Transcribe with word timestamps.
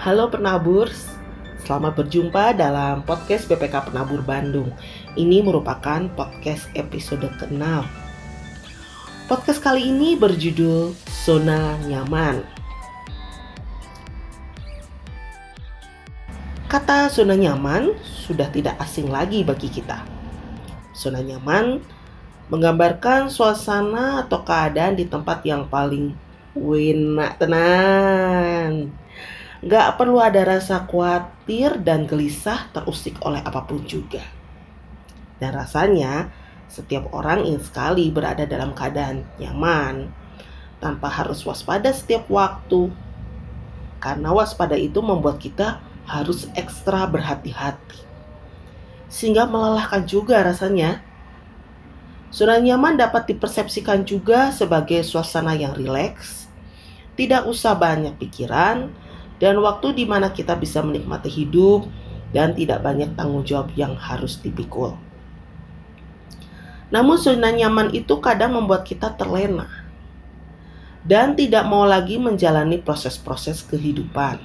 Halo 0.00 0.32
penabur, 0.32 0.88
selamat 1.60 1.92
berjumpa 1.92 2.56
dalam 2.56 3.04
podcast 3.04 3.44
BPK 3.44 3.92
Penabur 3.92 4.24
Bandung. 4.24 4.72
Ini 5.12 5.44
merupakan 5.44 6.08
podcast 6.16 6.72
episode 6.72 7.28
ke-6. 7.36 7.60
Podcast 9.28 9.60
kali 9.60 9.92
ini 9.92 10.16
berjudul 10.16 10.96
Zona 11.04 11.76
Nyaman. 11.84 12.40
Kata 16.64 17.12
zona 17.12 17.36
nyaman 17.36 17.92
sudah 18.00 18.48
tidak 18.48 18.80
asing 18.80 19.12
lagi 19.12 19.44
bagi 19.44 19.68
kita. 19.68 20.00
Zona 20.96 21.20
nyaman 21.20 21.84
menggambarkan 22.48 23.28
suasana 23.28 24.24
atau 24.24 24.40
keadaan 24.48 24.96
di 24.96 25.04
tempat 25.04 25.44
yang 25.44 25.68
paling 25.68 26.16
enak 26.56 27.36
tenang 27.36 28.96
Gak 29.60 30.00
perlu 30.00 30.16
ada 30.24 30.40
rasa 30.40 30.88
khawatir 30.88 31.84
dan 31.84 32.08
gelisah 32.08 32.72
terusik 32.72 33.20
oleh 33.20 33.44
apa 33.44 33.68
pun 33.68 33.84
juga. 33.84 34.24
Dan 35.36 35.52
rasanya 35.52 36.32
setiap 36.64 37.12
orang 37.12 37.44
ingin 37.44 37.60
sekali 37.60 38.08
berada 38.08 38.48
dalam 38.48 38.72
keadaan 38.72 39.28
nyaman 39.36 40.08
tanpa 40.80 41.12
harus 41.12 41.44
waspada 41.44 41.92
setiap 41.92 42.24
waktu. 42.32 42.88
Karena 44.00 44.32
waspada 44.32 44.80
itu 44.80 45.04
membuat 45.04 45.36
kita 45.36 45.76
harus 46.08 46.48
ekstra 46.56 47.04
berhati-hati. 47.04 48.00
Sehingga 49.12 49.44
melelahkan 49.44 50.08
juga 50.08 50.40
rasanya. 50.40 51.04
Zona 52.32 52.56
nyaman 52.56 52.96
dapat 52.96 53.28
dipersepsikan 53.28 54.08
juga 54.08 54.54
sebagai 54.54 55.02
suasana 55.02 55.52
yang 55.52 55.74
rileks, 55.74 56.46
tidak 57.18 57.42
usah 57.44 57.74
banyak 57.74 58.14
pikiran, 58.22 58.94
dan 59.40 59.56
waktu 59.64 59.96
di 59.96 60.04
mana 60.04 60.30
kita 60.30 60.54
bisa 60.54 60.84
menikmati 60.84 61.32
hidup 61.32 61.88
dan 62.30 62.52
tidak 62.52 62.84
banyak 62.84 63.10
tanggung 63.16 63.42
jawab 63.42 63.72
yang 63.74 63.96
harus 63.96 64.38
dipikul. 64.38 64.94
Namun 66.92 67.16
zona 67.16 67.48
nyaman 67.50 67.96
itu 67.96 68.20
kadang 68.20 68.54
membuat 68.54 68.84
kita 68.84 69.16
terlena 69.16 69.66
dan 71.00 71.32
tidak 71.32 71.64
mau 71.64 71.88
lagi 71.88 72.20
menjalani 72.20 72.78
proses-proses 72.78 73.64
kehidupan. 73.64 74.38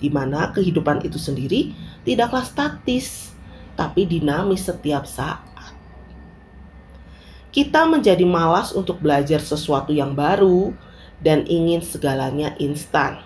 Di 0.00 0.08
mana 0.10 0.50
kehidupan 0.50 1.04
itu 1.04 1.20
sendiri 1.20 1.76
tidaklah 2.02 2.42
statis, 2.42 3.36
tapi 3.76 4.08
dinamis 4.08 4.66
setiap 4.66 5.04
saat. 5.04 5.46
Kita 7.50 7.84
menjadi 7.84 8.22
malas 8.24 8.70
untuk 8.72 9.02
belajar 9.02 9.42
sesuatu 9.42 9.90
yang 9.92 10.14
baru 10.16 10.72
dan 11.20 11.44
ingin 11.44 11.82
segalanya 11.84 12.54
instan 12.62 13.20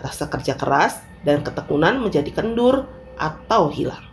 rasa 0.00 0.26
kerja 0.32 0.56
keras 0.56 1.04
dan 1.22 1.44
ketekunan 1.44 2.00
menjadi 2.00 2.32
kendur 2.32 2.88
atau 3.20 3.68
hilang. 3.68 4.10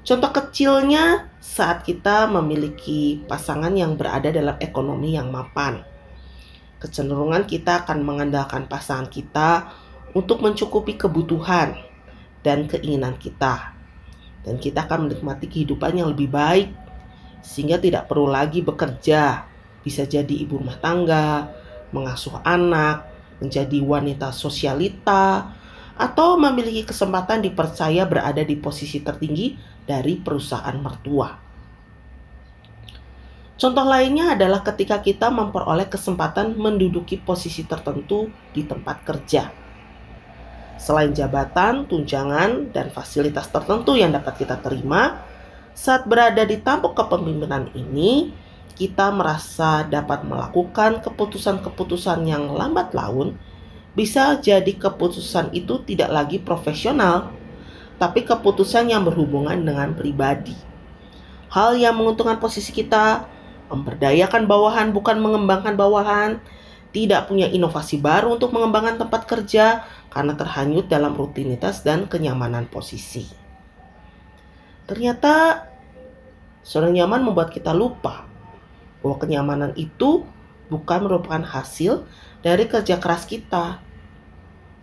Contoh 0.00 0.32
kecilnya 0.32 1.28
saat 1.42 1.84
kita 1.84 2.24
memiliki 2.30 3.20
pasangan 3.28 3.74
yang 3.74 4.00
berada 4.00 4.32
dalam 4.32 4.56
ekonomi 4.62 5.12
yang 5.18 5.28
mapan. 5.28 5.84
Kecenderungan 6.80 7.44
kita 7.44 7.84
akan 7.84 8.00
mengandalkan 8.00 8.64
pasangan 8.64 9.12
kita 9.12 9.68
untuk 10.16 10.40
mencukupi 10.40 10.96
kebutuhan 10.96 11.76
dan 12.40 12.64
keinginan 12.64 13.20
kita. 13.20 13.76
Dan 14.40 14.56
kita 14.56 14.88
akan 14.88 15.10
menikmati 15.10 15.52
kehidupan 15.52 16.00
yang 16.00 16.08
lebih 16.16 16.32
baik 16.32 16.72
sehingga 17.44 17.76
tidak 17.76 18.08
perlu 18.08 18.24
lagi 18.24 18.64
bekerja. 18.64 19.44
Bisa 19.84 20.08
jadi 20.08 20.32
ibu 20.32 20.56
rumah 20.56 20.80
tangga, 20.80 21.52
mengasuh 21.92 22.40
anak, 22.40 23.09
menjadi 23.40 23.80
wanita 23.80 24.30
sosialita, 24.30 25.56
atau 26.00 26.40
memiliki 26.40 26.88
kesempatan 26.88 27.44
dipercaya 27.44 28.08
berada 28.08 28.40
di 28.40 28.56
posisi 28.56 29.04
tertinggi 29.04 29.52
dari 29.84 30.16
perusahaan 30.16 30.76
mertua. 30.80 31.28
Contoh 33.60 33.84
lainnya 33.84 34.32
adalah 34.32 34.64
ketika 34.64 35.04
kita 35.04 35.28
memperoleh 35.28 35.84
kesempatan 35.92 36.56
menduduki 36.56 37.20
posisi 37.20 37.68
tertentu 37.68 38.32
di 38.56 38.64
tempat 38.64 39.04
kerja. 39.04 39.52
Selain 40.80 41.12
jabatan, 41.12 41.84
tunjangan, 41.84 42.72
dan 42.72 42.88
fasilitas 42.88 43.52
tertentu 43.52 44.00
yang 44.00 44.16
dapat 44.16 44.40
kita 44.40 44.56
terima, 44.64 45.20
saat 45.76 46.08
berada 46.08 46.40
di 46.48 46.56
tampuk 46.56 46.96
kepemimpinan 46.96 47.68
ini, 47.76 48.32
kita 48.74 49.10
merasa 49.10 49.84
dapat 49.84 50.22
melakukan 50.22 51.02
keputusan-keputusan 51.02 52.24
yang 52.24 52.48
lambat 52.50 52.94
laun, 52.94 53.36
bisa 53.98 54.38
jadi 54.38 54.70
keputusan 54.70 55.50
itu 55.50 55.82
tidak 55.82 56.10
lagi 56.14 56.38
profesional, 56.38 57.34
tapi 57.98 58.22
keputusan 58.22 58.88
yang 58.88 59.02
berhubungan 59.02 59.58
dengan 59.58 59.92
pribadi. 59.98 60.54
Hal 61.50 61.74
yang 61.74 61.98
menguntungkan 61.98 62.38
posisi 62.38 62.70
kita, 62.70 63.26
memberdayakan 63.68 64.46
bawahan 64.46 64.94
bukan 64.94 65.18
mengembangkan 65.18 65.74
bawahan, 65.74 66.38
tidak 66.94 67.26
punya 67.26 67.50
inovasi 67.50 67.98
baru 67.98 68.38
untuk 68.38 68.54
mengembangkan 68.54 69.02
tempat 69.02 69.26
kerja 69.26 69.82
karena 70.10 70.34
terhanyut 70.38 70.86
dalam 70.86 71.14
rutinitas 71.14 71.82
dan 71.82 72.06
kenyamanan 72.06 72.70
posisi. 72.70 73.26
Ternyata 74.86 75.66
zona 76.62 76.90
nyaman 76.90 77.26
membuat 77.26 77.50
kita 77.54 77.70
lupa 77.70 78.29
bahwa 79.00 79.16
kenyamanan 79.20 79.72
itu 79.76 80.24
bukan 80.70 81.04
merupakan 81.04 81.42
hasil 81.42 82.06
dari 82.40 82.64
kerja 82.70 82.96
keras 82.96 83.26
kita, 83.26 83.82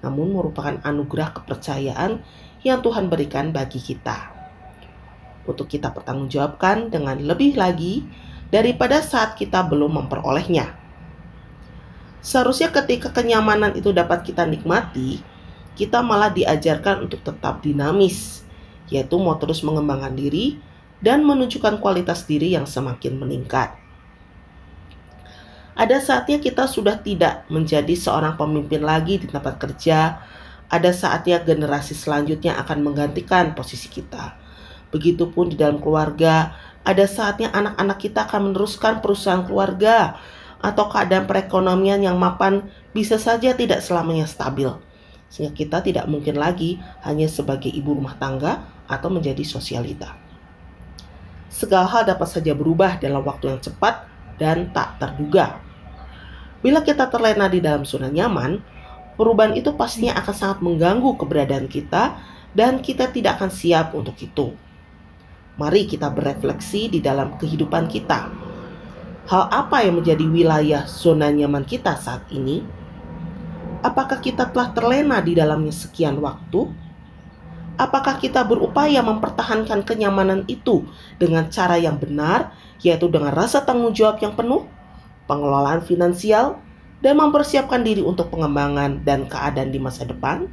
namun 0.06 0.36
merupakan 0.36 0.78
anugerah 0.84 1.34
kepercayaan 1.42 2.22
yang 2.62 2.84
Tuhan 2.84 3.10
berikan 3.10 3.50
bagi 3.50 3.82
kita. 3.82 4.36
Untuk 5.48 5.72
kita 5.72 5.96
pertanggungjawabkan 5.96 6.92
dengan 6.92 7.18
lebih 7.24 7.56
lagi 7.56 8.04
daripada 8.52 9.00
saat 9.00 9.40
kita 9.40 9.64
belum 9.64 10.04
memperolehnya. 10.04 10.76
Seharusnya 12.20 12.68
ketika 12.76 13.16
kenyamanan 13.16 13.72
itu 13.80 13.96
dapat 13.96 14.28
kita 14.28 14.44
nikmati, 14.44 15.24
kita 15.80 16.04
malah 16.04 16.34
diajarkan 16.34 17.08
untuk 17.08 17.24
tetap 17.24 17.64
dinamis, 17.64 18.44
yaitu 18.92 19.16
mau 19.16 19.40
terus 19.40 19.64
mengembangkan 19.64 20.12
diri 20.12 20.60
dan 21.00 21.24
menunjukkan 21.24 21.80
kualitas 21.80 22.28
diri 22.28 22.52
yang 22.52 22.68
semakin 22.68 23.16
meningkat. 23.16 23.87
Ada 25.78 26.02
saatnya 26.02 26.42
kita 26.42 26.66
sudah 26.66 26.98
tidak 27.06 27.46
menjadi 27.54 27.94
seorang 27.94 28.34
pemimpin 28.34 28.82
lagi 28.82 29.22
di 29.22 29.30
tempat 29.30 29.62
kerja. 29.62 30.26
Ada 30.74 30.90
saatnya 30.90 31.38
generasi 31.46 31.94
selanjutnya 31.94 32.58
akan 32.58 32.82
menggantikan 32.82 33.54
posisi 33.54 33.86
kita. 33.86 34.34
Begitupun 34.90 35.54
di 35.54 35.56
dalam 35.56 35.78
keluarga, 35.78 36.58
ada 36.82 37.06
saatnya 37.06 37.54
anak-anak 37.54 37.98
kita 38.02 38.26
akan 38.26 38.50
meneruskan 38.50 39.06
perusahaan 39.06 39.46
keluarga 39.46 40.18
atau 40.58 40.90
keadaan 40.90 41.30
perekonomian 41.30 42.02
yang 42.02 42.18
mapan 42.18 42.66
bisa 42.90 43.22
saja 43.22 43.54
tidak 43.54 43.86
selamanya 43.86 44.26
stabil. 44.26 44.74
Sehingga 45.30 45.54
kita 45.54 45.86
tidak 45.86 46.10
mungkin 46.10 46.42
lagi 46.42 46.82
hanya 47.06 47.30
sebagai 47.30 47.70
ibu 47.70 47.94
rumah 47.94 48.18
tangga 48.18 48.66
atau 48.90 49.14
menjadi 49.14 49.46
sosialita. 49.46 50.18
Segala 51.54 51.86
hal 51.86 52.10
dapat 52.10 52.26
saja 52.26 52.58
berubah 52.58 52.98
dalam 52.98 53.22
waktu 53.22 53.54
yang 53.54 53.62
cepat 53.62 54.10
dan 54.42 54.74
tak 54.74 54.98
terduga. 54.98 55.67
Bila 56.62 56.82
kita 56.82 57.06
terlena 57.08 57.46
di 57.46 57.62
dalam 57.62 57.86
zona 57.86 58.10
nyaman, 58.10 58.58
perubahan 59.14 59.54
itu 59.54 59.74
pastinya 59.78 60.18
akan 60.18 60.36
sangat 60.36 60.60
mengganggu 60.66 61.14
keberadaan 61.18 61.70
kita 61.70 62.18
dan 62.58 62.82
kita 62.82 63.14
tidak 63.14 63.38
akan 63.38 63.52
siap 63.54 63.94
untuk 63.94 64.18
itu. 64.18 64.58
Mari 65.58 65.90
kita 65.90 66.14
berefleksi 66.14 66.90
di 66.90 67.00
dalam 67.02 67.38
kehidupan 67.38 67.90
kita. 67.90 68.30
Hal 69.28 69.44
apa 69.52 69.84
yang 69.84 70.00
menjadi 70.00 70.26
wilayah 70.26 70.86
zona 70.86 71.34
nyaman 71.34 71.66
kita 71.66 71.98
saat 71.98 72.26
ini? 72.30 72.62
Apakah 73.82 74.18
kita 74.22 74.50
telah 74.50 74.74
terlena 74.74 75.22
di 75.22 75.38
dalamnya 75.38 75.74
sekian 75.74 76.18
waktu? 76.18 76.70
Apakah 77.78 78.18
kita 78.18 78.42
berupaya 78.42 79.06
mempertahankan 79.06 79.86
kenyamanan 79.86 80.50
itu 80.50 80.82
dengan 81.22 81.46
cara 81.54 81.78
yang 81.78 82.02
benar, 82.02 82.50
yaitu 82.82 83.06
dengan 83.06 83.30
rasa 83.30 83.62
tanggung 83.62 83.94
jawab 83.94 84.18
yang 84.18 84.34
penuh? 84.34 84.66
Pengelolaan 85.28 85.84
finansial, 85.84 86.58
dan 87.04 87.22
mempersiapkan 87.22 87.86
diri 87.86 88.02
untuk 88.02 88.34
pengembangan 88.34 89.06
dan 89.06 89.30
keadaan 89.30 89.70
di 89.70 89.78
masa 89.78 90.08
depan? 90.08 90.50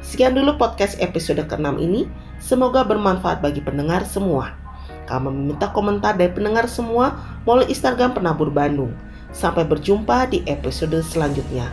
Sekian 0.00 0.34
dulu 0.34 0.58
podcast 0.58 0.98
episode 0.98 1.44
ke-6 1.46 1.76
ini. 1.78 2.08
Semoga 2.40 2.82
bermanfaat 2.82 3.44
bagi 3.44 3.60
pendengar 3.60 4.02
semua. 4.08 4.56
Kami 5.04 5.28
meminta 5.28 5.68
komentar 5.70 6.16
dari 6.16 6.32
pendengar 6.32 6.66
semua 6.66 7.14
melalui 7.44 7.68
Instagram 7.68 8.16
Penabur 8.16 8.48
Bandung. 8.48 8.96
Sampai 9.30 9.62
berjumpa 9.62 10.26
di 10.32 10.42
episode 10.48 10.98
selanjutnya. 11.04 11.70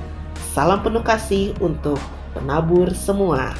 Salam 0.53 0.83
penuh 0.83 1.01
kasih 1.01 1.55
untuk 1.63 1.97
penabur 2.35 2.91
semua. 2.93 3.55